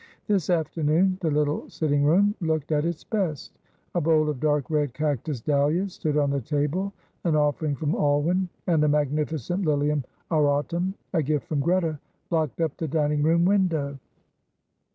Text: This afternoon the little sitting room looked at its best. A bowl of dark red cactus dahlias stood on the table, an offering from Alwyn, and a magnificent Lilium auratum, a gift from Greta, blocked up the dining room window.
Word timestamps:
This 0.25 0.49
afternoon 0.49 1.19
the 1.21 1.29
little 1.29 1.69
sitting 1.69 2.03
room 2.03 2.33
looked 2.41 2.71
at 2.71 2.85
its 2.85 3.03
best. 3.03 3.59
A 3.93 4.01
bowl 4.01 4.29
of 4.31 4.39
dark 4.39 4.67
red 4.71 4.95
cactus 4.95 5.41
dahlias 5.41 5.93
stood 5.93 6.17
on 6.17 6.31
the 6.31 6.41
table, 6.41 6.91
an 7.23 7.35
offering 7.35 7.75
from 7.75 7.93
Alwyn, 7.93 8.49
and 8.65 8.83
a 8.83 8.87
magnificent 8.87 9.63
Lilium 9.63 10.03
auratum, 10.31 10.95
a 11.13 11.21
gift 11.21 11.45
from 11.47 11.59
Greta, 11.59 11.99
blocked 12.31 12.61
up 12.61 12.75
the 12.77 12.87
dining 12.87 13.21
room 13.21 13.45
window. 13.45 13.99